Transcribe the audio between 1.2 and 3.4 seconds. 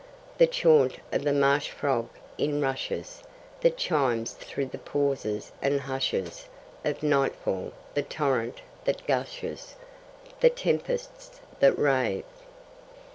the marsh frog in rushes,